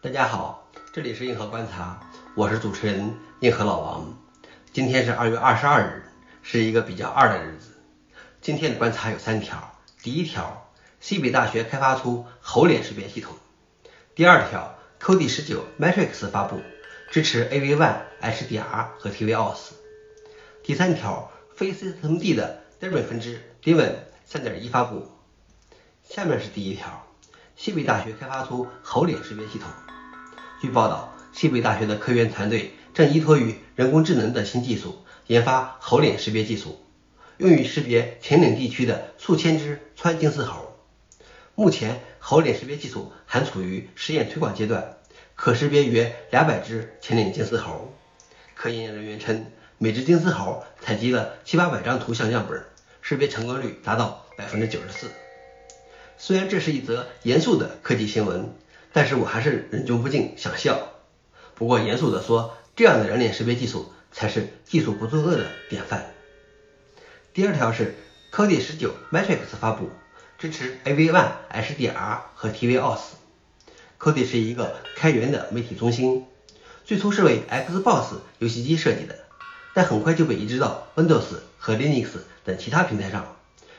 [0.00, 1.98] 大家好，这里是硬核观察，
[2.36, 4.16] 我是主持人硬核老王。
[4.72, 6.04] 今天是二月二十二日，
[6.40, 7.76] 是一个比较二的日子。
[8.40, 13.34] 今天的观察有三条：第一条，西北大学开发出猴脸识别系统；
[14.14, 16.60] 第二条，Kodi 十九 Matrix 发布，
[17.10, 19.72] 支持 AV1、HDR 和 TVOS；
[20.62, 23.94] 第三条，非 systemd 的 Debian 分支 Debian
[24.24, 25.08] 三点一发布。
[26.04, 27.04] 下面是第一条，
[27.58, 29.68] 西北大学开发出猴脸识别系统。
[30.62, 36.80] 据报道，西北大学的科研团队正依托于人工智能的新技术，研发猴脸识别技术，
[37.38, 40.78] 用于识别秦岭地区的数千只川金丝猴。
[41.56, 44.96] 目前，猴脸识别技术还处于实验推广阶段，
[45.34, 47.92] 可识别约两百只秦岭金丝猴。
[48.54, 49.44] 科研人员称，
[49.78, 52.64] 每只金丝猴采集了七八百张图像样本，
[53.02, 55.10] 识别成功率达到百分之九十四。
[56.18, 58.54] 虽然这是一则严肃的科技新闻。
[58.90, 60.88] 但是我还是忍俊不禁想笑。
[61.54, 66.10] 不过严肃的说，这样的人脸识别技术才是技术不作恶的典范。
[67.34, 67.94] 第二条是
[68.32, 69.90] Kodi 十九 Matrix 发布，
[70.38, 73.00] 支持 AV1、HDR 和 TVOS。
[74.00, 76.24] Kodi 是一个开源的媒体中心，
[76.84, 79.16] 最初是为 Xbox 游戏机设计的，
[79.74, 82.08] 但很快就被移植到 Windows 和 Linux
[82.42, 83.36] 等其他平台上，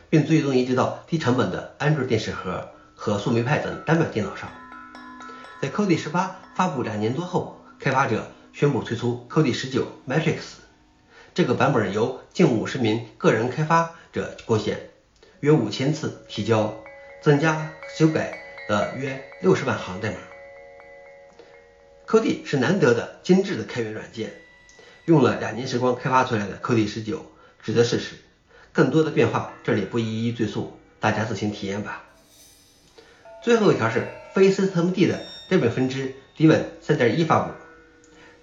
[0.10, 4.50] 并最终移植到低成本的安卓电视盒和树莓派等单板电脑上。
[5.62, 10.40] 在 Kodi 十八发布两年多后，开发者宣布推出 Kodi 十九 Matrix。
[11.34, 14.90] 这个版本由近五十名个人开发者贡献，
[15.42, 16.74] 约五千次提交，
[17.22, 18.38] 增加修改
[18.70, 20.18] 了约六十万行代码。
[22.08, 24.32] Kodi 是难得的精致的开源软件，
[25.06, 27.24] 用了两年时光开发出来的 Kodi 十九
[27.62, 28.16] 值得试试。
[28.72, 32.04] 更多的变化这里不一一赘述，大家自行体验吧。
[33.44, 35.20] 最后一条是非 systemd 的。
[35.50, 37.52] Debian 分支 Debian 3.1发布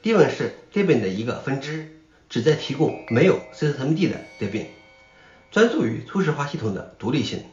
[0.03, 4.67] ，Debian 是 Debian 的一个分支，旨在提供没有 systemd 的 Debian，
[5.53, 7.45] 专注于初始化系统的独立性。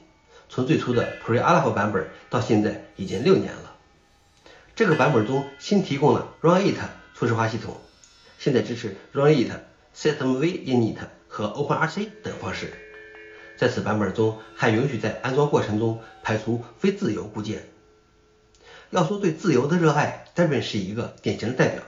[0.49, 3.75] 从最初的 Pre-Alpha 版本到现在已经六年了。
[4.75, 6.77] 这个版本中新提供了 Runit
[7.13, 7.79] 初始化系统，
[8.39, 9.51] 现在支持 Runit、
[9.95, 10.97] systemvinit
[11.33, 12.71] 和 OpenRC 等方式。
[13.57, 17.63] 在此版本中还允许在安装过程中排除非自由固件。
[18.91, 21.81] 要说对自由的热爱，Debian 是一个典型的代表；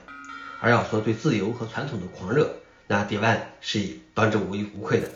[0.60, 2.56] 而要说对自由和传统的狂热，
[2.88, 5.08] 那 Debian 是当之无无愧的。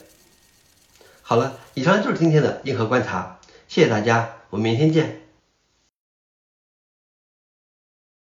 [1.23, 5.30] 好了，以上就是今天的硬核观察，谢谢大家，我们明天见。